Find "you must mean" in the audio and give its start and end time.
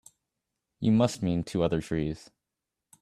0.79-1.43